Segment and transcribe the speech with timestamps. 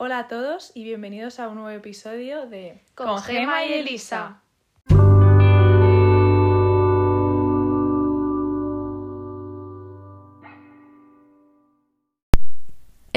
[0.00, 4.42] Hola a todos y bienvenidos a un nuevo episodio de Con Gema y Elisa.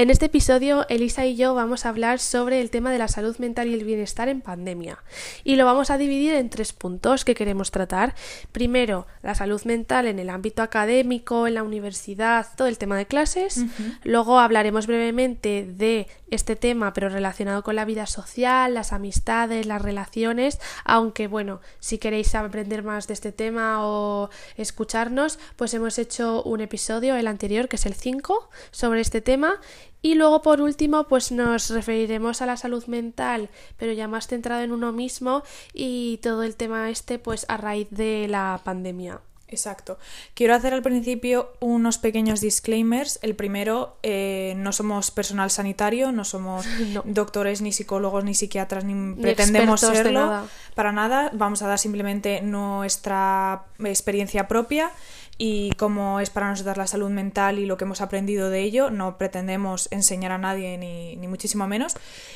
[0.02, 3.36] En este episodio, Elisa y yo vamos a hablar sobre el tema de la salud
[3.38, 4.98] mental y el bienestar en pandemia.
[5.44, 8.16] Y lo vamos a dividir en tres puntos que queremos tratar.
[8.50, 13.06] Primero, la salud mental en el ámbito académico, en la universidad, todo el tema de
[13.06, 13.64] clases.
[14.02, 19.82] Luego hablaremos brevemente de este tema, pero relacionado con la vida social, las amistades, las
[19.82, 20.58] relaciones.
[20.84, 26.60] Aunque, bueno, si queréis aprender más de este tema o escucharnos, pues hemos hecho un
[26.60, 29.60] episodio, el anterior, que es el 5, sobre este tema.
[30.02, 34.62] Y luego, por último, pues nos referiremos a la salud mental, pero ya más centrado
[34.62, 39.20] en uno mismo y todo el tema este, pues a raíz de la pandemia.
[39.52, 39.98] Exacto.
[40.34, 43.18] Quiero hacer al principio unos pequeños disclaimers.
[43.22, 46.66] El primero, eh, no somos personal sanitario, no somos
[47.04, 50.48] doctores, ni psicólogos, ni psiquiatras, ni, pretendemos serlo.
[50.74, 51.30] Para nada.
[51.34, 54.90] Vamos a dar simplemente nuestra experiencia propia
[55.38, 58.90] y cómo es para nosotros la salud mental y lo que hemos aprendido de ello.
[58.90, 61.94] No pretendemos enseñar a nadie ni, ni, muchísimo menos.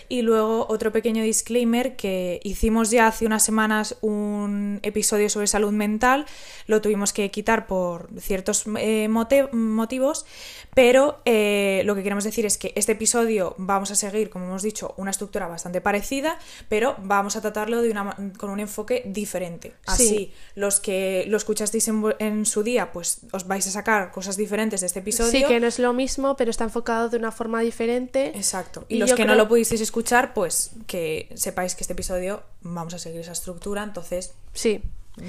[0.09, 5.73] Y luego otro pequeño disclaimer que hicimos ya hace unas semanas un episodio sobre salud
[5.73, 6.27] mental,
[6.67, 10.27] lo tuvimos que quitar por ciertos eh, motivos,
[10.75, 14.63] pero eh, lo que queremos decir es que este episodio vamos a seguir, como hemos
[14.63, 16.39] dicho, una estructura bastante parecida,
[16.69, 19.75] pero vamos a tratarlo de una, con un enfoque diferente.
[19.87, 24.37] Así, los que lo escuchasteis en, en su día, pues os vais a sacar cosas
[24.37, 25.31] diferentes de este episodio.
[25.31, 28.33] Sí, que no es lo mismo, pero está enfocado de una forma diferente.
[28.35, 28.85] Exacto.
[28.89, 32.99] Y, los que no lo pudisteis escuchar, pues que sepáis que este episodio vamos a
[32.99, 34.35] seguir esa estructura, entonces.
[34.53, 34.83] Sí.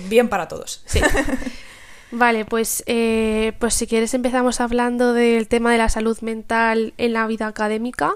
[0.09, 0.83] Bien para todos.
[0.85, 0.99] Sí.
[2.11, 7.13] Vale, pues, eh, pues si quieres empezamos hablando del tema de la salud mental en
[7.13, 8.15] la vida académica.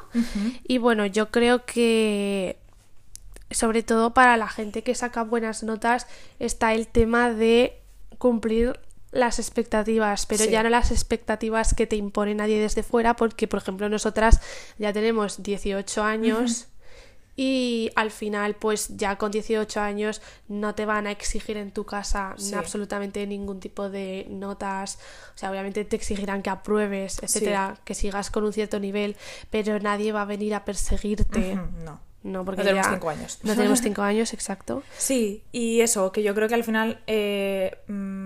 [0.65, 2.57] Y bueno, yo creo que
[3.51, 6.07] sobre todo para la gente que saca buenas notas
[6.39, 7.77] está el tema de
[8.17, 8.79] cumplir
[9.11, 13.61] las expectativas, pero ya no las expectativas que te impone nadie desde fuera, porque por
[13.61, 14.39] ejemplo nosotras
[14.77, 16.67] ya tenemos 18 años
[17.35, 21.85] y al final pues ya con 18 años no te van a exigir en tu
[21.85, 24.97] casa absolutamente ningún tipo de notas,
[25.35, 29.17] o sea, obviamente te exigirán que apruebes, etcétera, que sigas con un cierto nivel,
[29.49, 31.55] pero nadie va a venir a perseguirte.
[31.55, 33.39] No no, porque no tenemos cinco años.
[33.43, 34.83] No tenemos cinco años, exacto.
[34.97, 38.20] Sí, y eso, que yo creo que al final eh, mm,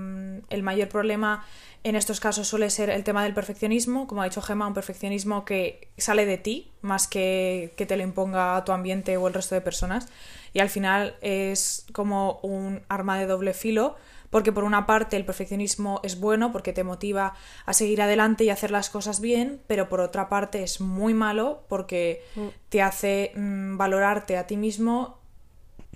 [0.50, 1.46] el mayor problema
[1.84, 5.46] en estos casos suele ser el tema del perfeccionismo, como ha dicho Gemma, un perfeccionismo
[5.46, 9.54] que sale de ti, más que que te lo imponga tu ambiente o el resto
[9.54, 10.08] de personas.
[10.52, 13.98] Y al final es como un arma de doble filo,
[14.32, 17.36] porque por una parte el perfeccionismo es bueno porque te motiva
[17.68, 21.66] a seguir adelante y hacer las cosas bien, pero por otra parte es muy malo
[21.70, 22.48] porque mm.
[22.70, 25.20] te hace mm, valorarte a ti mismo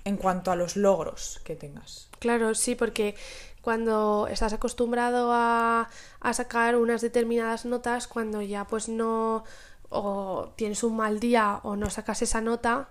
[0.05, 2.09] en cuanto a los logros que tengas.
[2.19, 3.15] Claro, sí, porque
[3.69, 5.89] cuando estás acostumbrado a,
[6.33, 9.43] sacar unas determinadas notas, cuando ya pues no
[9.89, 12.89] o tienes un mal día o no sacas esa nota,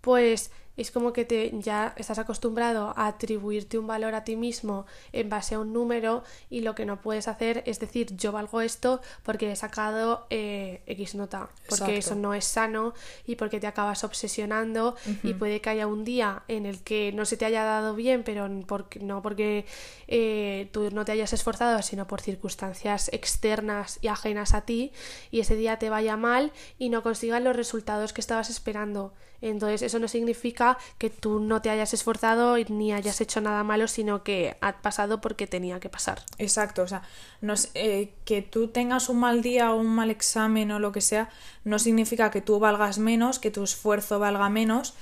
[0.00, 4.86] pues es como que te, ya estás acostumbrado a atribuirte un valor a ti mismo
[5.12, 8.60] en base a un número y lo que no puedes hacer es decir yo valgo
[8.60, 12.94] esto porque he sacado eh, X nota, porque eso no es sano
[13.26, 17.24] y porque te acabas obsesionando y puede que haya un día en el que no
[17.24, 19.64] se te haya dado bien, pero porque, no porque
[20.08, 24.92] eh, tú no te hayas esforzado, sino por circunstancias externas y ajenas a ti
[25.30, 29.12] y ese día te vaya mal y no consigas los resultados que estabas esperando.
[29.40, 33.88] Entonces eso no significa que tú no te hayas esforzado ni hayas hecho nada malo,
[33.88, 36.22] sino que ha pasado porque tenía que pasar.
[36.38, 37.02] Exacto, o sea,
[37.40, 41.00] no eh, que tú tengas un mal día o un mal examen o lo que
[41.00, 41.30] sea,
[41.64, 44.94] no significa que tú valgas menos, que tu esfuerzo valga menos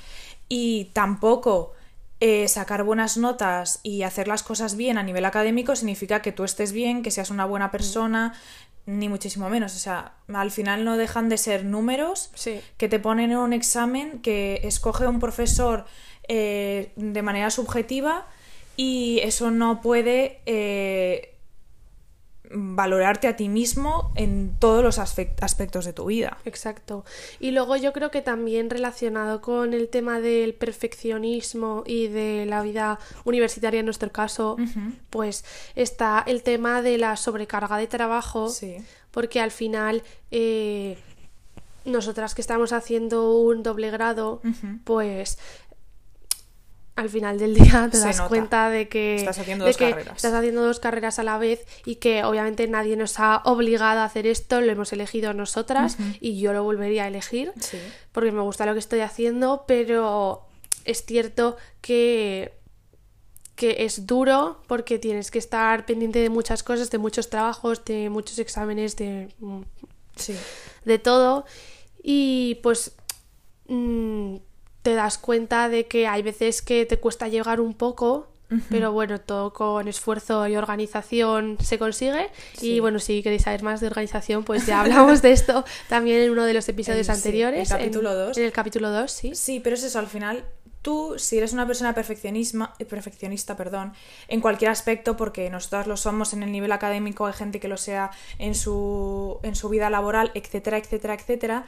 [0.49, 1.73] y tampoco...
[2.21, 6.44] Eh, sacar buenas notas y hacer las cosas bien a nivel académico significa que tú
[6.44, 8.33] estés bien, que seas una buena persona,
[8.87, 9.75] ni muchísimo menos.
[9.75, 12.31] O sea, al final no dejan de ser números
[12.77, 15.87] que te ponen en un examen que escoge un profesor
[16.29, 18.26] eh, de manera subjetiva
[18.76, 21.33] y eso no puede eh,
[22.55, 26.39] valorarte a ti mismo en todos los aspectos de tu vida.
[26.45, 27.05] Exacto.
[27.41, 32.62] Y luego yo creo que también relacionado con el tema del perfeccionismo y de la
[32.62, 34.56] vida universitaria en nuestro caso,
[35.11, 38.51] pues está el tema de la sobrecarga de trabajo,
[39.11, 40.03] porque al final...
[40.31, 40.97] Eh,
[41.85, 44.41] nosotras que estamos haciendo un doble grado,
[44.85, 45.39] pues
[46.96, 50.17] al final del día te das cuenta de que, estás haciendo, dos carreras.
[50.17, 54.05] estás haciendo dos carreras a la vez y que obviamente nadie nos ha obligado a
[54.05, 57.52] hacer esto, lo hemos elegido nosotras y yo lo volvería a elegir
[58.12, 60.46] porque me gusta lo que estoy haciendo, pero
[60.85, 62.52] es cierto que
[63.56, 68.11] que es duro porque tienes que estar pendiente de muchas cosas, de muchos trabajos, de
[68.11, 69.29] muchos exámenes, de,
[70.85, 71.44] de todo.
[72.02, 72.96] Y pues
[73.69, 74.37] mm,
[74.84, 78.28] te das cuenta de que hay veces que te cuesta llegar un poco,
[78.69, 82.28] pero bueno, todo con esfuerzo y organización se consigue.
[82.60, 86.31] Y bueno, si queréis saber más de organización, pues ya hablamos de esto también en
[86.31, 87.70] uno de los episodios anteriores.
[87.70, 88.36] el capítulo 2.
[88.36, 89.34] En, el capítulo 2, sí.
[89.34, 90.44] Sí, pero es eso, al final
[90.82, 93.94] tú, si eres una persona perfeccionisma, eh, perfeccionista, perdón,
[94.28, 97.78] en cualquier aspecto, porque nosotras lo somos en el nivel académico, hay gente que lo
[97.78, 101.64] sea en su, en su vida laboral, etcétera, etcétera, etcétera,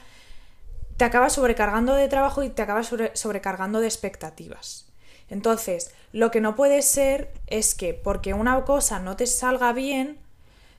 [0.96, 4.87] te acabas sobrecargando de trabajo y te acabas sobrecargando de expectativas.
[5.28, 10.19] Entonces, lo que no puede ser es que porque una cosa no te salga bien,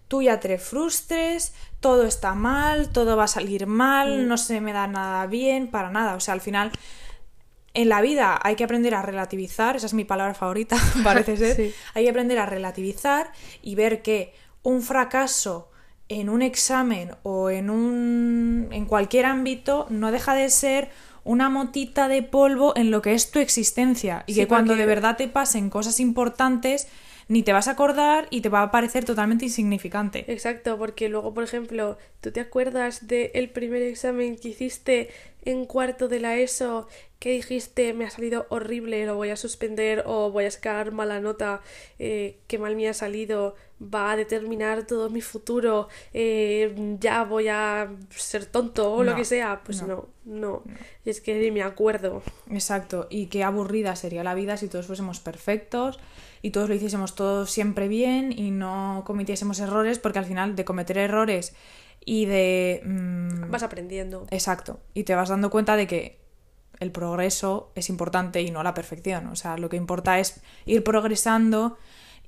[0.07, 4.27] tú ya te frustres, todo está mal, todo va a salir mal, mm.
[4.27, 6.15] no se me da nada bien, para nada.
[6.15, 6.71] O sea, al final,
[7.73, 11.73] en la vida hay que aprender a relativizar, esa es mi palabra favorita, parece ser.
[11.93, 13.31] Hay que aprender a relativizar
[13.61, 15.69] y ver que un fracaso
[16.09, 20.89] en un examen o en un en cualquier ámbito no deja de ser
[21.23, 24.23] una motita de polvo en lo que es tu existencia.
[24.27, 26.87] Y que cuando de verdad te pasen cosas importantes
[27.27, 30.25] ni te vas a acordar y te va a parecer totalmente insignificante.
[30.31, 35.09] Exacto, porque luego, por ejemplo, ¿tú te acuerdas del primer examen que hiciste
[35.43, 36.87] en cuarto de la ESO
[37.19, 41.19] que dijiste me ha salido horrible, lo voy a suspender o voy a sacar mala
[41.19, 41.61] nota,
[41.99, 47.47] eh, qué mal me ha salido, va a determinar todo mi futuro, eh, ya voy
[47.47, 49.61] a ser tonto o lo que sea.
[49.63, 50.63] Pues no, no,
[51.05, 52.21] Y es que ni me acuerdo.
[52.51, 55.99] Exacto, y qué aburrida sería la vida si todos fuésemos perfectos
[56.47, 60.63] y todos lo hiciésemos todo siempre bien y no cometiésemos errores, porque al final de
[60.63, 61.53] cometer errores
[62.05, 62.81] y de...
[62.85, 64.25] Mm, vas aprendiendo.
[64.31, 66.21] Exacto, y te vas dando cuenta de que
[66.79, 69.27] el progreso es importante y no la perfección.
[69.27, 71.77] O sea, lo que importa es ir progresando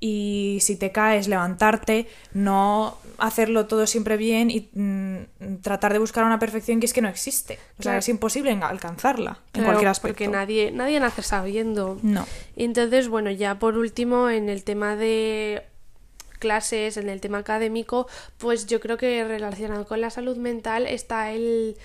[0.00, 6.24] y si te caes, levantarte, no hacerlo todo siempre bien y mm, tratar de buscar
[6.24, 7.58] una perfección que es que no existe.
[7.78, 10.14] O sea, es imposible alcanzarla en cualquier aspecto.
[10.14, 11.98] Porque nadie, nadie nace sabiendo.
[12.02, 12.26] No.
[12.56, 15.64] Entonces, bueno, ya por último, en el tema de
[16.38, 18.08] clases, en el tema académico,
[18.38, 21.76] pues yo creo que relacionado con la salud mental está el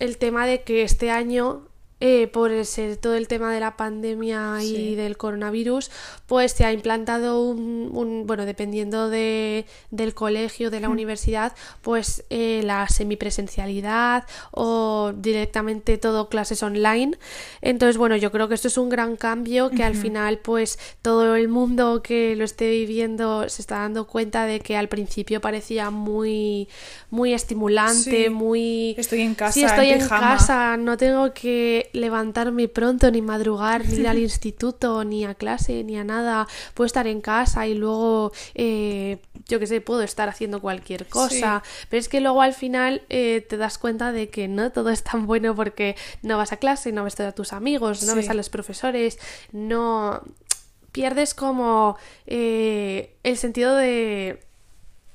[0.00, 1.68] el tema de que este año
[2.00, 5.90] eh, por ser todo el tema de la pandemia y del coronavirus,
[6.26, 12.62] pues se ha implantado un, bueno, dependiendo de, del colegio, de la universidad, pues eh,
[12.64, 17.18] la semipresencialidad o directamente todo clases online.
[17.60, 21.36] Entonces, bueno, yo creo que esto es un gran cambio que al final, pues todo
[21.36, 25.90] el mundo que lo esté viviendo se está dando cuenta de que al principio parecía
[25.90, 26.68] muy,
[27.10, 28.94] muy estimulante, muy...
[28.96, 29.52] Estoy en casa.
[29.52, 35.04] Sí, estoy en casa, no tengo que levantarme pronto, ni madrugar, ni ir al instituto,
[35.04, 36.46] ni a clase, ni a nada.
[36.74, 41.62] Puedo estar en casa y luego, eh, yo qué sé, puedo estar haciendo cualquier cosa.
[41.88, 45.02] Pero es que luego al final eh, te das cuenta de que no todo es
[45.02, 48.34] tan bueno porque no vas a clase, no ves a tus amigos, no ves a
[48.34, 49.18] los profesores,
[49.52, 50.22] no
[50.92, 51.96] pierdes como
[52.26, 54.40] eh, el sentido de,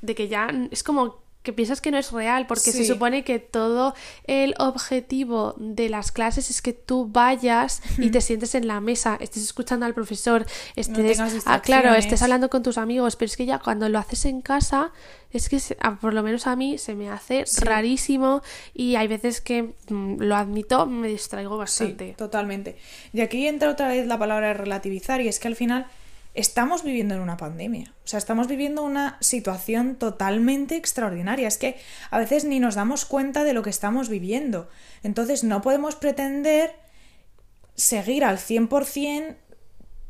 [0.02, 3.40] de que ya es como que piensas que no es real, porque se supone que
[3.40, 3.96] todo
[4.26, 9.18] el objetivo de las clases es que tú vayas y te sientes en la mesa,
[9.22, 13.46] estés escuchando al profesor, estés, ah, claro, estés hablando con tus amigos, pero es que
[13.46, 14.92] ya cuando lo haces en casa,
[15.32, 15.60] es que
[16.02, 18.42] por lo menos a mí se me hace rarísimo
[18.74, 22.16] y hay veces que mm, lo admito, me distraigo bastante.
[22.18, 22.76] totalmente.
[23.14, 25.88] Y aquí entra otra vez la palabra relativizar y es que al final
[26.36, 27.94] estamos viviendo en una pandemia.
[28.04, 31.48] O sea, estamos viviendo una situación totalmente extraordinaria.
[31.48, 31.78] Es que
[32.12, 34.70] a veces ni nos damos cuenta de lo que estamos viviendo.
[35.02, 36.76] Entonces no podemos pretender
[37.76, 39.38] seguir al 100%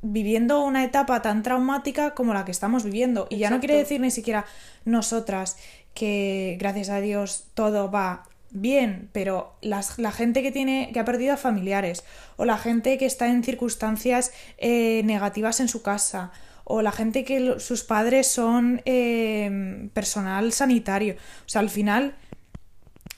[0.01, 3.27] viviendo una etapa tan traumática como la que estamos viviendo.
[3.29, 4.45] Y ya no quiere decir ni siquiera
[4.83, 5.57] nosotras
[5.93, 11.33] que gracias a Dios todo va bien, pero la gente que tiene, que ha perdido
[11.33, 12.03] a familiares,
[12.37, 16.31] o la gente que está en circunstancias eh, negativas en su casa,
[16.63, 21.15] o la gente que sus padres son eh, personal sanitario.
[21.45, 22.15] O sea, al final,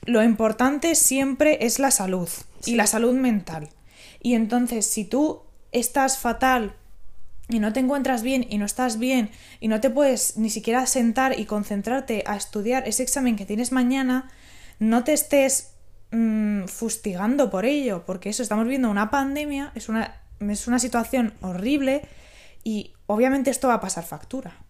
[0.05, 2.29] lo importante siempre es la salud
[2.65, 3.69] y la salud mental.
[4.21, 6.75] Y entonces, si tú estás fatal
[7.49, 9.29] y no te encuentras bien y no estás bien
[9.61, 13.71] y no te puedes ni siquiera sentar y concentrarte a estudiar ese examen que tienes
[13.71, 14.29] mañana,
[14.79, 15.75] no te estés
[16.11, 21.33] mm, fustigando por ello, porque eso, estamos viendo una pandemia, es una es una situación
[21.41, 22.01] horrible
[22.63, 24.63] y obviamente esto va a pasar factura.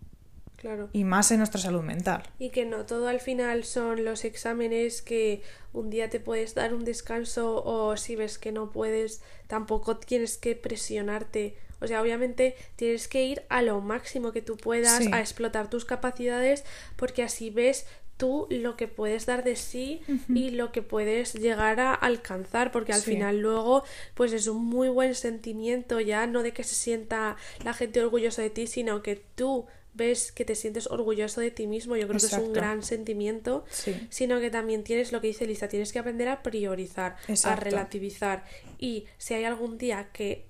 [0.55, 0.89] Claro.
[0.91, 2.23] Y más en nuestra salud mental.
[2.39, 6.73] Y que no todo al final son los exámenes que un día te puedes dar
[6.73, 11.57] un descanso o si ves que no puedes, tampoco tienes que presionarte.
[11.79, 15.85] O sea, obviamente tienes que ir a lo máximo que tú puedas, a explotar tus
[15.85, 17.85] capacidades, porque así ves
[18.17, 20.01] tú lo que puedes dar de sí
[20.33, 23.83] y lo que puedes llegar a alcanzar, porque al final luego
[24.15, 28.41] pues es un muy buen sentimiento ya, no de que se sienta la gente orgullosa
[28.41, 32.19] de ti, sino que tú ves que te sientes orgulloso de ti mismo, yo creo
[32.19, 33.65] que es un gran sentimiento,
[34.09, 38.45] sino que también tienes lo que dice Lisa, tienes que aprender a priorizar, a relativizar.
[38.77, 40.45] Y si hay algún día que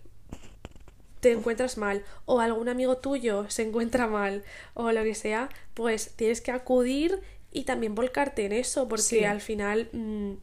[1.21, 4.43] te encuentras mal o algún amigo tuyo se encuentra mal
[4.73, 7.21] o lo que sea, pues tienes que acudir
[7.51, 10.33] y también volcarte en eso porque al final mm,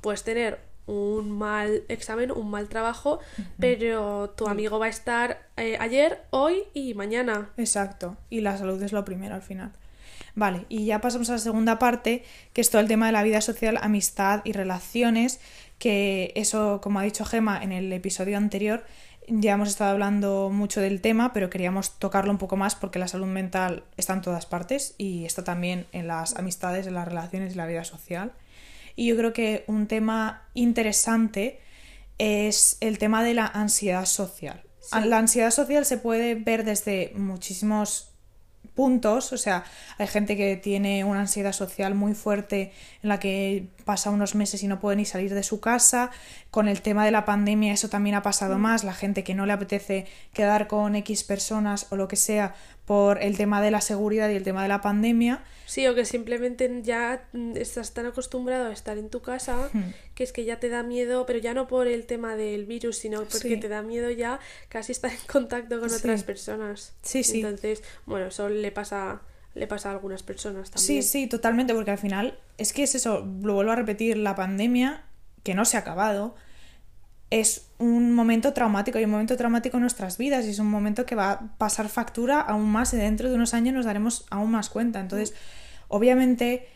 [0.00, 3.20] puedes tener un mal examen, un mal trabajo,
[3.60, 7.50] pero tu amigo va a estar eh, ayer, hoy y mañana.
[7.58, 9.72] Exacto, y la salud es lo primero al final.
[10.34, 13.22] Vale, y ya pasamos a la segunda parte, que es todo el tema de la
[13.22, 15.40] vida social, amistad y relaciones,
[15.78, 18.84] que eso, como ha dicho Gema en el episodio anterior,
[19.30, 23.08] ya hemos estado hablando mucho del tema, pero queríamos tocarlo un poco más porque la
[23.08, 27.54] salud mental está en todas partes y está también en las amistades, en las relaciones
[27.54, 28.32] y la vida social.
[28.96, 31.60] Y yo creo que un tema interesante
[32.18, 34.64] es el tema de la ansiedad social.
[35.04, 38.12] La ansiedad social se puede ver desde muchísimos
[38.78, 39.64] puntos, o sea,
[39.98, 42.70] hay gente que tiene una ansiedad social muy fuerte
[43.02, 46.12] en la que pasa unos meses y no puede ni salir de su casa,
[46.52, 48.60] con el tema de la pandemia eso también ha pasado mm.
[48.60, 52.54] más, la gente que no le apetece quedar con X personas o lo que sea
[52.88, 55.44] por el tema de la seguridad y el tema de la pandemia.
[55.66, 59.92] Sí, o que simplemente ya mm, estás tan acostumbrado a estar en tu casa hmm.
[60.14, 62.96] que es que ya te da miedo, pero ya no por el tema del virus,
[62.96, 64.40] sino porque te da miedo ya
[64.70, 66.94] casi estar en contacto con otras personas.
[67.02, 67.42] Sí, sí.
[67.42, 69.20] Entonces, bueno, eso le pasa
[69.54, 71.02] le pasa a algunas personas Sí, también.
[71.02, 75.04] sí, totalmente, porque al final es que es eso, lo vuelvo a repetir, la pandemia,
[75.42, 76.36] que no se ha acabado,
[77.30, 81.04] es un momento traumático y un momento traumático en nuestras vidas y es un momento
[81.04, 84.50] que va a pasar factura aún más y dentro de unos años nos daremos aún
[84.50, 85.00] más cuenta.
[85.00, 85.34] Entonces,
[85.88, 86.66] obviamente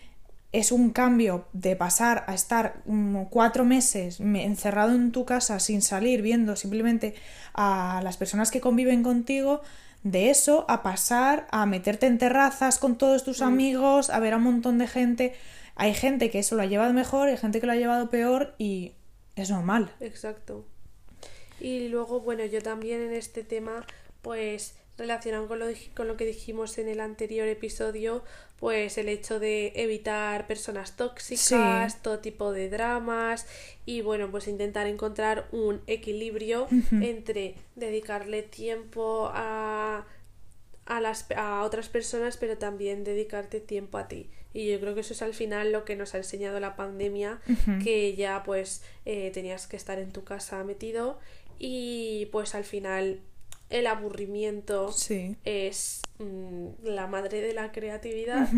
[0.52, 2.82] es un cambio de pasar a estar
[3.30, 7.14] cuatro meses encerrado en tu casa sin salir, viendo simplemente
[7.54, 9.62] a las personas que conviven contigo,
[10.02, 13.44] de eso a pasar a meterte en terrazas con todos tus mm.
[13.44, 15.34] amigos, a ver a un montón de gente.
[15.74, 18.54] Hay gente que eso lo ha llevado mejor, hay gente que lo ha llevado peor
[18.58, 18.92] y
[19.36, 19.94] es normal.
[20.00, 20.64] Exacto.
[21.60, 23.86] Y luego, bueno, yo también en este tema,
[24.20, 28.24] pues relacionado con lo, con lo que dijimos en el anterior episodio,
[28.58, 33.46] pues el hecho de evitar personas tóxicas, todo tipo de dramas
[33.86, 40.06] y bueno, pues intentar encontrar un equilibrio entre dedicarle tiempo a
[40.86, 44.30] a, las, a otras personas, pero también dedicarte tiempo a ti.
[44.54, 47.40] Y yo creo que eso es al final lo que nos ha enseñado la pandemia,
[47.82, 51.18] que ya pues eh, tenías que estar en tu casa metido
[51.58, 53.20] y pues al final
[53.72, 54.94] el aburrimiento
[55.44, 58.48] es mm, la madre de la creatividad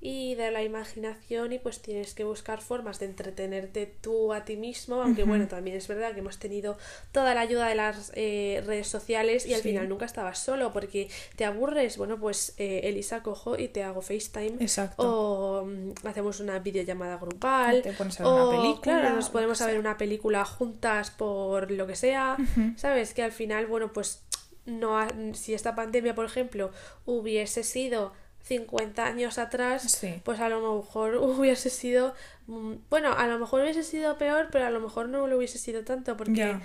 [0.00, 4.56] y de la imaginación y pues tienes que buscar formas de entretenerte tú a ti
[4.56, 6.78] mismo, aunque bueno, también es verdad que hemos tenido
[7.12, 11.08] toda la ayuda de las eh, redes sociales y al final nunca estabas solo porque
[11.36, 14.56] te aburres, bueno, pues eh, Elisa cojo y te hago FaceTime
[14.96, 19.60] o mm, hacemos una videollamada grupal te pones a ver una película, claro, nos podemos
[19.60, 22.36] a ver una película juntas por lo que sea,
[22.76, 23.12] ¿sabes?
[23.12, 24.22] Que al final, bueno, pues
[24.66, 26.70] no si esta pandemia, por ejemplo,
[27.04, 28.12] hubiese sido
[28.44, 32.14] 50 años atrás, pues a lo mejor hubiese sido,
[32.46, 35.58] mm, bueno, a lo mejor hubiese sido peor, pero a lo mejor no lo hubiese
[35.58, 36.56] sido tanto porque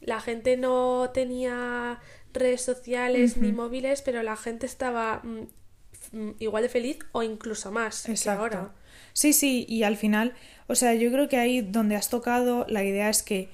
[0.00, 2.00] la gente no tenía
[2.32, 7.72] redes sociales ni móviles, pero la gente estaba mm, mm, igual de feliz o incluso
[7.72, 8.72] más que ahora.
[9.14, 10.34] Sí, sí, y al final,
[10.66, 13.48] o sea, yo creo que ahí donde has tocado, la idea es que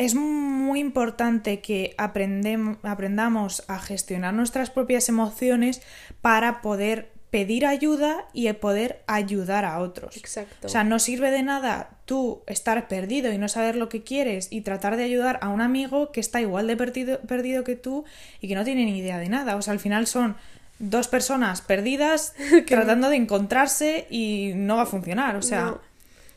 [0.00, 5.82] es muy importante que aprendamos a gestionar nuestras propias emociones
[6.22, 10.16] para poder pedir ayuda y poder ayudar a otros.
[10.16, 10.66] Exacto.
[10.66, 14.48] O sea, no sirve de nada tú estar perdido y no saber lo que quieres
[14.50, 18.06] y tratar de ayudar a un amigo que está igual de perdido, perdido que tú
[18.40, 19.54] y que no tiene ni idea de nada.
[19.56, 20.34] O sea, al final son
[20.78, 22.32] dos personas perdidas
[22.66, 25.36] tratando de encontrarse y no va a funcionar.
[25.36, 25.76] O sea,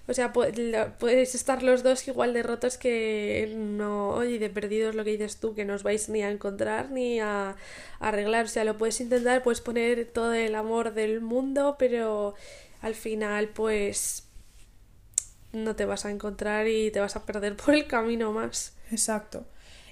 [0.06, 5.06] o sea, puedes estar los dos igual de rotos que no, oye, de perdidos lo
[5.06, 7.56] que dices tú, que no os vais ni a encontrar ni a,
[8.02, 8.46] arreglar.
[8.46, 12.36] O sea, lo puedes intentar, puedes poner todo el amor del mundo, pero
[12.82, 14.28] al final, pues
[15.54, 18.74] no te vas a encontrar y te vas a perder por el camino más.
[18.92, 19.46] Exacto.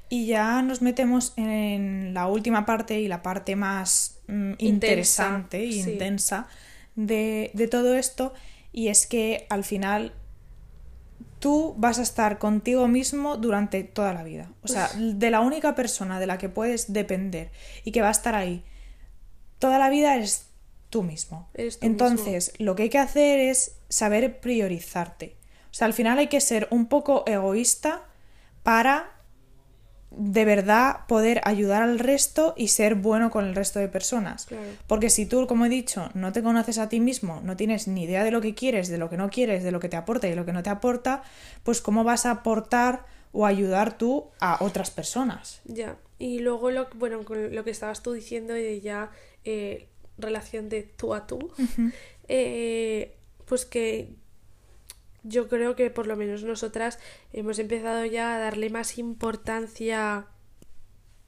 [0.10, 5.68] Y ya nos metemos en la última parte y la parte más mm, interesante e
[5.68, 6.50] intensa
[6.96, 8.34] de, de todo esto.
[8.72, 10.14] Y es que al final
[11.40, 14.52] tú vas a estar contigo mismo durante toda la vida.
[14.64, 17.52] O sea, de la única persona de la que puedes depender
[17.84, 18.64] y que va a estar ahí
[19.62, 20.48] toda la vida es
[20.90, 21.48] tú mismo.
[21.54, 25.38] Entonces, lo que hay que hacer es saber priorizarte.
[25.70, 28.04] O sea, al final hay que ser un poco egoísta
[28.64, 29.21] para
[30.12, 34.48] de verdad poder ayudar al resto y ser bueno con el resto de personas.
[34.86, 38.04] Porque si tú, como he dicho, no te conoces a ti mismo, no tienes ni
[38.04, 40.28] idea de lo que quieres, de lo que no quieres, de lo que te aporta
[40.28, 41.24] y de lo que no te aporta,
[41.64, 45.62] pues cómo vas a aportar o ayudar tú a otras personas.
[45.64, 45.98] Ya.
[46.20, 49.12] Y luego lo bueno, con lo que estabas tú diciendo de ya
[49.46, 49.88] eh,
[50.18, 51.52] relación de tú a tú,
[52.28, 53.16] eh,
[53.46, 54.14] pues que
[55.24, 57.00] yo creo que por lo menos nosotras
[57.34, 60.26] hemos empezado ya a darle más importancia,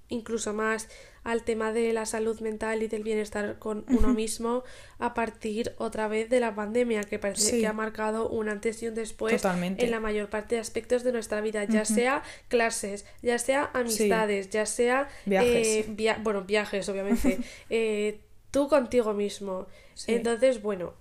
[0.10, 0.90] incluso más
[1.24, 4.64] al tema de la salud mental y del bienestar con uno mismo
[5.00, 8.88] a partir otra vez de la pandemia, que parece que ha marcado un antes y
[8.88, 13.40] un después en la mayor parte de aspectos de nuestra vida, ya sea clases, ya
[13.40, 15.68] sea amistades, ya sea viajes.
[15.68, 18.20] Eh, bueno, viajes, obviamente, eh,
[18.52, 19.68] tú contigo mismo.
[20.08, 20.94] Entonces, bueno,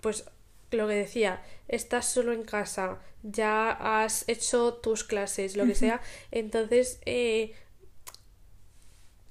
[0.00, 0.24] pues
[0.70, 6.00] lo que decía, estás solo en casa, ya has hecho tus clases, lo que sea,
[6.30, 7.54] entonces eh,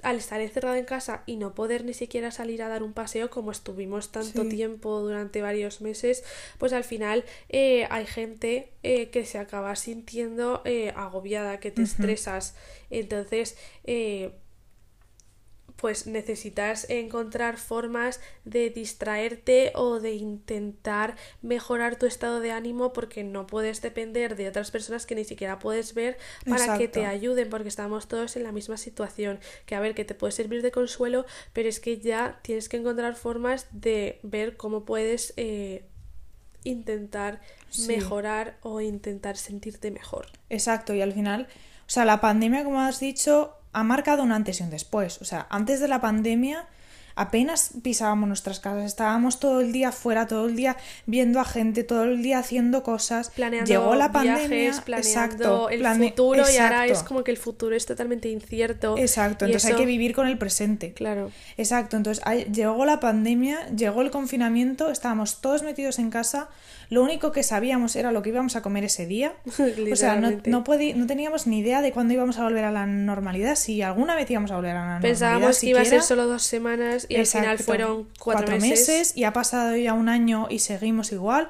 [0.01, 3.29] al estar encerrado en casa y no poder ni siquiera salir a dar un paseo
[3.29, 6.23] como estuvimos tanto tiempo durante varios meses,
[6.57, 10.61] pues al final eh, hay gente eh, que se acaba sintiendo
[10.95, 12.55] agobiada, que te estresas.
[12.91, 13.57] Entonces,
[15.75, 23.23] pues necesitas encontrar formas de distraerte o de intentar mejorar tu estado de ánimo porque
[23.23, 26.17] no puedes depender de otras personas que ni siquiera puedes ver
[26.47, 30.05] para que te ayuden porque estamos todos en la misma situación que a ver que
[30.05, 34.57] te puede servir de consuelo pero es que ya tienes que encontrar formas de ver
[34.57, 35.85] cómo puedes eh,
[36.63, 37.41] intentar
[37.87, 40.27] mejorar o intentar sentirte mejor.
[40.49, 41.47] Exacto y al final
[41.87, 45.21] o sea la pandemia como has dicho ha marcado un antes y un después.
[45.21, 46.65] O sea, antes de la pandemia
[47.15, 51.83] apenas pisábamos nuestras casas, estábamos todo el día fuera, todo el día viendo a gente,
[51.83, 53.29] todo el día haciendo cosas.
[53.29, 57.85] Planeando Llegó la pandemia, planeando el futuro y ahora es como que el futuro es
[57.85, 58.97] totalmente incierto.
[58.97, 60.93] Exacto, entonces hay que vivir con el presente.
[60.93, 61.31] Claro.
[61.57, 66.49] Exacto, entonces llegó la pandemia, llegó el confinamiento, estábamos todos metidos en casa,
[66.89, 69.33] lo único que sabíamos era lo que íbamos a comer ese día.
[69.91, 72.85] o sea, no, no, no teníamos ni idea de cuándo íbamos a volver a la
[72.85, 75.09] normalidad, si alguna vez íbamos a volver a la normalidad.
[75.09, 79.15] Pensábamos que iba a ser solo dos semanas y al final fueron cuatro, meses.
[79.15, 81.49] y ha pasado ya un año y seguimos igual.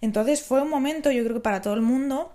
[0.00, 2.32] Entonces fue un momento, yo creo que para todo el mundo,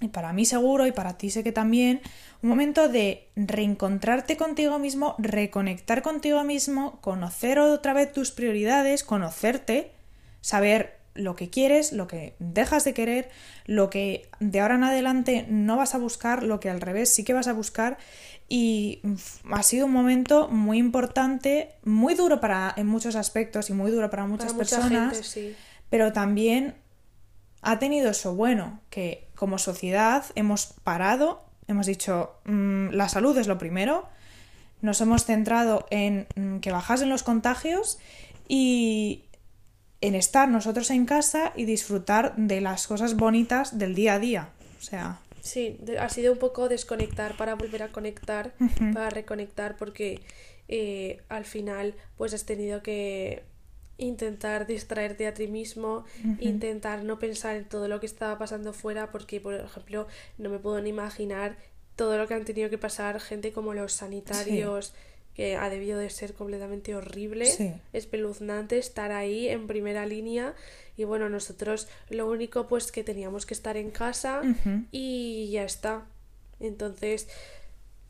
[0.00, 2.00] y para mí seguro, y para ti sé que también,
[2.42, 9.92] un momento de reencontrarte contigo mismo, reconectar contigo mismo, conocer otra vez tus prioridades, conocerte,
[10.40, 13.30] saber lo que quieres, lo que dejas de querer,
[13.66, 17.24] lo que de ahora en adelante no vas a buscar, lo que al revés sí
[17.24, 17.98] que vas a buscar
[18.52, 19.00] y
[19.52, 24.10] ha sido un momento muy importante, muy duro para en muchos aspectos y muy duro
[24.10, 25.38] para muchas personas,
[25.88, 26.74] pero también
[27.62, 33.46] ha tenido eso bueno, que como sociedad hemos parado, hemos dicho mm, la salud es
[33.46, 34.08] lo primero,
[34.82, 38.00] nos hemos centrado en mm, que bajasen los contagios
[38.48, 39.26] y
[40.00, 44.48] en estar nosotros en casa y disfrutar de las cosas bonitas del día a día.
[44.80, 48.52] O sea, Sí, ha sido un poco desconectar para volver a conectar,
[48.94, 50.20] para reconectar, porque
[50.68, 53.42] eh, al final pues has tenido que
[53.98, 56.04] intentar distraerte a ti mismo,
[56.38, 60.06] intentar no pensar en todo lo que estaba pasando fuera, porque por ejemplo
[60.38, 61.56] no me puedo ni imaginar
[61.96, 64.94] todo lo que han tenido que pasar gente como los sanitarios.
[65.34, 67.46] que ha debido de ser completamente horrible,
[67.92, 70.54] espeluznante estar ahí en primera línea
[71.00, 74.42] y bueno, nosotros lo único pues que teníamos que estar en casa
[74.90, 76.04] y ya está.
[76.60, 77.26] Entonces,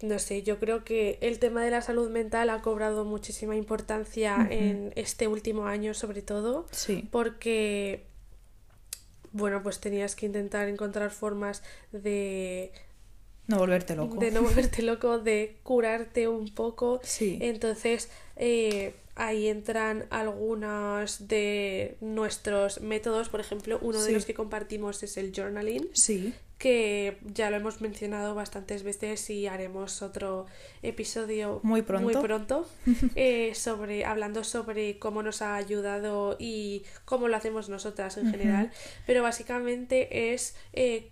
[0.02, 4.44] no sé, yo creo que el tema de la salud mental ha cobrado muchísima importancia
[4.50, 6.66] en este último año sobre todo.
[6.72, 7.08] Sí.
[7.12, 8.06] Porque,
[9.30, 12.72] bueno, pues tenías que intentar encontrar formas de
[13.50, 14.16] no volverte loco.
[14.16, 17.00] De no volverte loco, de curarte un poco.
[17.02, 17.36] Sí.
[17.40, 23.28] Entonces, eh, ahí entran algunos de nuestros métodos.
[23.28, 25.88] Por ejemplo, uno de los que compartimos es el journaling.
[25.92, 26.32] Sí.
[26.58, 30.46] Que ya lo hemos mencionado bastantes veces y haremos otro
[30.82, 32.68] episodio muy pronto, muy pronto
[33.16, 38.70] eh, sobre, hablando sobre cómo nos ha ayudado y cómo lo hacemos nosotras en general.
[39.06, 41.10] Pero básicamente es eh,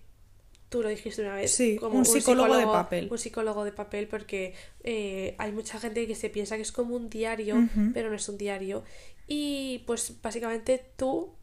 [0.69, 1.53] tú lo dijiste una vez.
[1.53, 3.09] Sí, como un, psicólogo, de papel.
[3.11, 4.55] Un psicólogo de papel porque
[4.85, 8.29] eh, hay mucha gente que se piensa que es como un diario, pero no es
[8.29, 8.85] un diario.
[9.27, 11.35] Y pues básicamente tú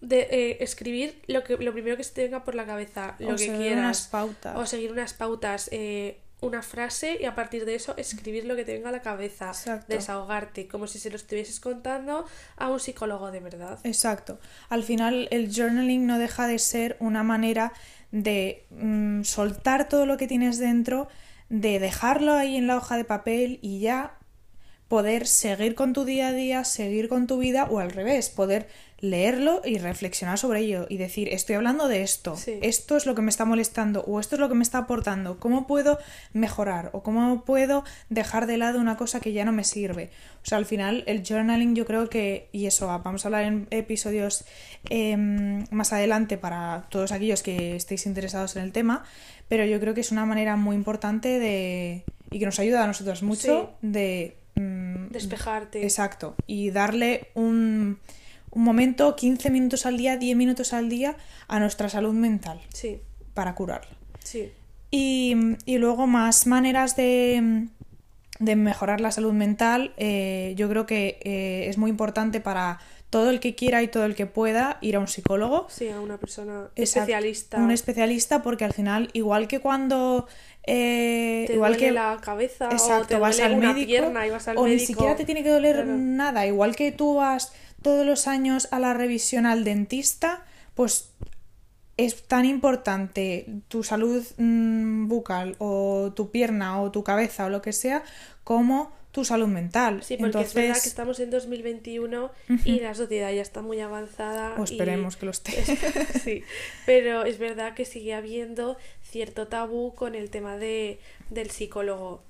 [0.00, 3.36] de eh, escribir lo que lo primero que se te venga por la cabeza, lo
[3.36, 3.78] que quieras.
[3.78, 4.56] Unas pautas.
[4.56, 5.68] O seguir unas pautas.
[5.72, 9.02] Eh, una frase y a partir de eso escribir lo que te venga a la
[9.02, 9.52] cabeza,
[9.88, 12.24] desahogarte, como si se lo estuvieses contando
[12.56, 13.78] a un psicólogo de verdad.
[13.84, 14.38] Exacto.
[14.68, 17.72] Al final el journaling no deja de ser una manera
[18.12, 21.08] de mm, soltar todo lo que tienes dentro,
[21.48, 24.18] de dejarlo ahí en la hoja de papel y ya
[24.88, 28.68] poder seguir con tu día a día, seguir con tu vida o al revés, poder
[29.00, 33.22] leerlo y reflexionar sobre ello y decir, estoy hablando de esto, esto es lo que
[33.22, 35.98] me está molestando o esto es lo que me está aportando, ¿cómo puedo
[36.32, 40.10] mejorar o cómo puedo dejar de lado una cosa que ya no me sirve?
[40.42, 43.66] O sea, al final el journaling yo creo que, y eso vamos a hablar en
[43.70, 44.44] episodios
[44.88, 49.04] em, más adelante para todos aquellos que estéis interesados en el tema,
[49.48, 52.04] pero yo creo que es una manera muy importante de...
[52.30, 54.36] y que nos ayuda a nosotros mucho de...
[54.56, 55.82] Mm, Despejarte.
[55.82, 56.34] Exacto.
[56.46, 57.98] Y darle un
[58.50, 61.16] un momento, 15 minutos al día, 10 minutos al día
[61.48, 62.60] a nuestra salud mental.
[62.72, 63.00] Sí.
[63.34, 63.90] Para curarla.
[64.24, 64.52] Sí.
[64.90, 65.34] Y,
[65.78, 67.68] luego más maneras de,
[68.40, 69.94] de, mejorar la salud mental.
[69.96, 74.04] Eh, yo creo que eh, es muy importante para todo el que quiera y todo
[74.04, 75.66] el que pueda ir a un psicólogo.
[75.68, 77.58] Sí, a una persona especialista.
[77.58, 80.26] Un especialista porque al final, igual que cuando...
[80.64, 84.46] Eh, te igual duele que la cabeza o te vas al médico, pierna y vas
[84.46, 88.26] al o ni siquiera te tiene que doler nada, igual que tú vas todos los
[88.26, 91.12] años a la revisión al dentista, pues
[91.96, 97.60] es tan importante tu salud mm, bucal o tu pierna o tu cabeza o lo
[97.60, 98.02] que sea
[98.42, 100.02] como tu salud mental.
[100.02, 102.30] Sí, porque es verdad que estamos en 2021
[102.64, 104.54] y la sociedad ya está muy avanzada.
[104.56, 105.52] O esperemos que lo esté.
[106.22, 106.44] sí,
[106.86, 112.22] pero es verdad que sigue habiendo cierto tabú con el tema de, del psicólogo.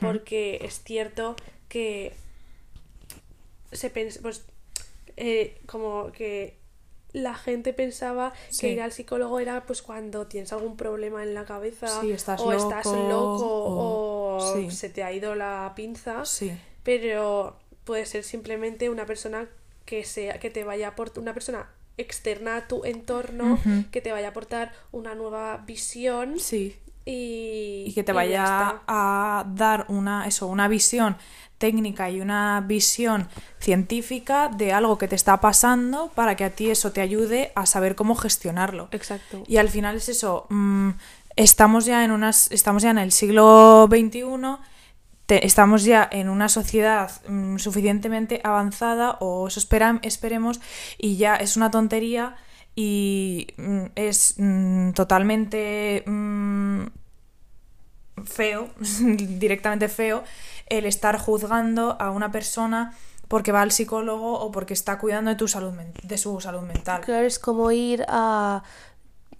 [0.00, 1.36] Porque es cierto
[1.68, 2.12] que
[3.70, 4.44] se pues
[5.16, 6.58] eh, como que
[7.12, 11.46] la gente pensaba que ir al psicólogo era pues cuando tienes algún problema en la
[11.46, 16.22] cabeza o estás loco o, se te ha ido la pinza
[16.82, 19.48] pero puede ser simplemente una persona
[19.86, 23.58] que sea que te vaya a aportar una persona externa a tu entorno
[23.90, 26.74] que te vaya a aportar una nueva visión y,
[27.06, 31.16] y, que te vaya a dar una eso una visión
[31.58, 36.70] técnica y una visión científica de algo que te está pasando para que a ti
[36.70, 38.88] eso te ayude a saber cómo gestionarlo.
[38.92, 39.42] Exacto.
[39.46, 40.90] Y al final es eso, mm,
[41.36, 44.58] estamos ya en unas estamos ya en el siglo XXI,
[45.28, 49.60] estamos ya en una sociedad mm, suficientemente avanzada o eso
[50.02, 50.60] esperemos
[50.98, 52.36] y ya es una tontería
[52.74, 54.36] y mm, es
[54.94, 56.04] totalmente
[58.24, 60.24] feo, directamente feo
[60.68, 62.92] el estar juzgando a una persona
[63.28, 67.00] porque va al psicólogo o porque está cuidando de, tu salud, de su salud mental.
[67.02, 68.62] Claro, es como ir a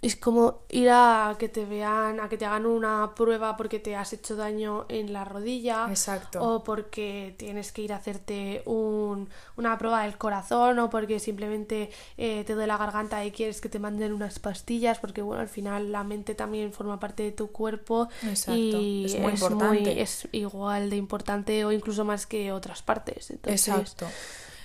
[0.07, 3.97] es como ir a que te vean, a que te hagan una prueba porque te
[3.97, 5.87] has hecho daño en la rodilla.
[5.89, 6.41] Exacto.
[6.41, 11.91] O porque tienes que ir a hacerte un, una prueba del corazón o porque simplemente
[12.17, 15.49] eh, te duele la garganta y quieres que te manden unas pastillas porque bueno, al
[15.49, 18.55] final la mente también forma parte de tu cuerpo Exacto.
[18.55, 20.01] y es muy importante.
[20.01, 23.31] es igual de importante o incluso más que otras partes.
[23.33, 24.07] Entonces, Exacto.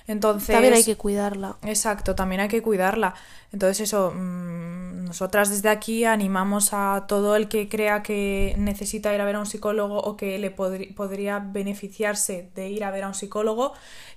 [0.08, 1.58] Entonces, también hay que cuidarla.
[1.64, 3.14] Exacto, también hay que cuidarla.
[3.52, 9.22] Entonces eso, mm, nosotras desde aquí animamos a todo el que crea que necesita ir
[9.22, 13.08] a ver a un psicólogo o que le podría beneficiarse de ir a ver a
[13.08, 13.74] un psicólogo,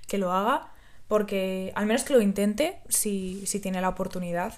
[0.07, 0.69] que lo haga,
[1.09, 4.55] porque al menos que lo intente si, si tiene la oportunidad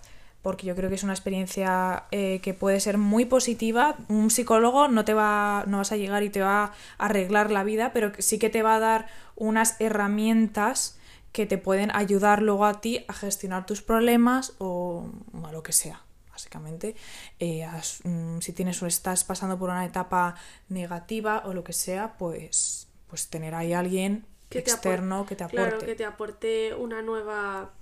[0.47, 3.97] porque yo creo que es una experiencia eh, que puede ser muy positiva.
[4.07, 7.65] Un psicólogo no te va, no vas a llegar y te va a arreglar la
[7.65, 11.01] vida, pero sí que te va a dar unas herramientas
[11.37, 15.11] que te pueden ayudar luego a ti a gestionar tus problemas o
[15.45, 16.97] a lo que sea básicamente.
[17.39, 17.67] Eh,
[18.05, 20.35] mm, si tienes o estás pasando por una etapa
[20.71, 25.69] negativa o lo que sea pues pues tener ahí alguien externo que te aporte.
[25.69, 27.75] claro, que te aporte una nueva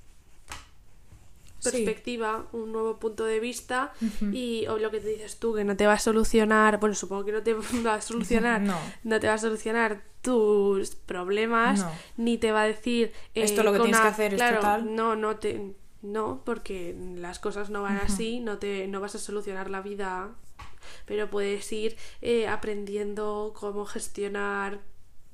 [1.65, 3.93] perspectiva, un nuevo punto de vista
[4.33, 7.25] y o lo que te dices tú, que no te va a solucionar, bueno, supongo
[7.25, 7.55] que no te
[7.87, 8.79] va a solucionar, no.
[9.03, 11.85] no te va a solucionar tus problemas,
[12.17, 14.95] ni te va a decir esto lo que tienes que hacer es total.
[14.95, 15.75] No, no te
[16.05, 20.33] no, porque las cosas no van así, no te no vas a solucionar la vida,
[21.07, 24.81] pero puedes ir eh, aprendiendo cómo gestionar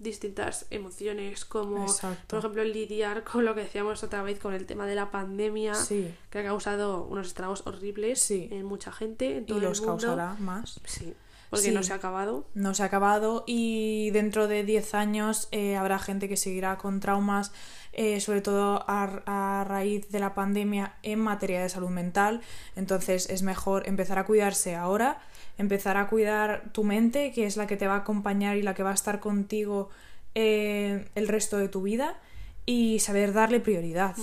[0.00, 2.26] distintas emociones, como Exacto.
[2.28, 5.74] por ejemplo lidiar con lo que decíamos otra vez con el tema de la pandemia,
[5.74, 6.12] Sí.
[6.30, 8.48] que ha causado unos estragos horribles Sí.
[8.50, 9.96] en mucha gente, en todo Y el los mundo.
[9.98, 10.80] causará más.
[10.84, 11.14] Sí,
[11.50, 11.72] porque Sí.
[11.72, 12.46] no se ha acabado.
[12.54, 17.00] no se ha acabado y dentro de 10 años eh, habrá gente que seguirá con
[17.00, 17.52] traumas,
[17.92, 22.40] eh, sobre todo a, a raíz de la pandemia en materia de salud mental.
[22.76, 25.18] Entonces es mejor empezar a cuidarse ahora,
[25.58, 28.74] empezar a cuidar tu mente, que es la que te va a acompañar y la
[28.74, 29.90] que va a estar contigo
[30.36, 32.18] eh, el resto de tu vida,
[32.64, 34.14] y saber darle prioridad.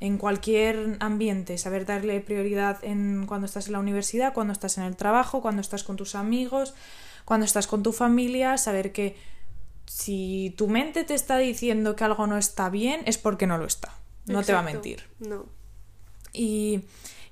[0.00, 4.84] En cualquier ambiente, saber darle prioridad en cuando estás en la universidad, cuando estás en
[4.84, 6.74] el trabajo, cuando estás con tus amigos,
[7.26, 9.16] cuando estás con tu familia, saber que
[9.86, 13.66] si tu mente te está diciendo que algo no está bien, es porque no lo
[13.66, 13.92] está.
[14.26, 15.04] No te va a mentir.
[15.18, 15.46] No.
[16.32, 16.82] Y,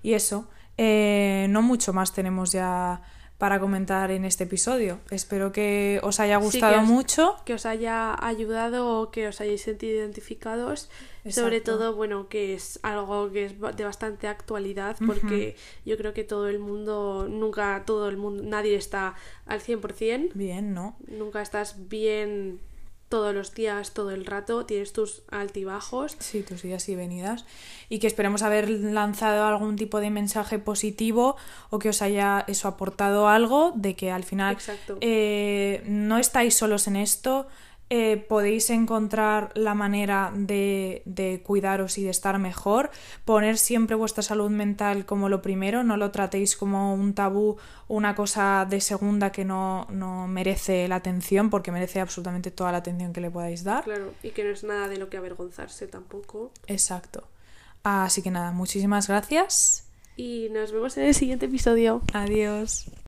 [0.02, 3.02] y eso, eh, no mucho más tenemos ya
[3.38, 4.98] para comentar en este episodio.
[5.10, 7.36] Espero que os haya Sí, gustado que os- mucho.
[7.44, 10.90] que os haya ayudado o que os hayáis sentido identificados.
[11.28, 16.24] Sobre todo, bueno, que es algo que es de bastante actualidad porque yo creo que
[16.24, 19.14] todo el mundo, nunca todo el mundo, nadie está
[19.46, 20.96] al 100%, Bien, ¿no?
[21.06, 22.60] nunca estás bien
[23.08, 26.16] todos los días, todo el rato, tienes tus altibajos.
[26.18, 27.44] Sí, tus idas y venidas.
[27.88, 31.36] Y que esperemos haber lanzado algún tipo de mensaje positivo
[31.70, 34.58] o que os haya eso aportado algo de que al final
[35.00, 37.46] eh, no estáis solos en esto.
[37.90, 42.90] Eh, podéis encontrar la manera de, de cuidaros y de estar mejor,
[43.24, 47.56] poner siempre vuestra salud mental como lo primero, no lo tratéis como un tabú,
[47.88, 52.78] una cosa de segunda que no, no merece la atención, porque merece absolutamente toda la
[52.78, 53.84] atención que le podáis dar.
[53.84, 56.52] Claro, y que no es nada de lo que avergonzarse tampoco.
[56.66, 57.24] Exacto.
[57.82, 59.84] Así que nada, muchísimas gracias.
[60.16, 62.02] Y nos vemos en el siguiente episodio.
[62.12, 62.90] Adiós.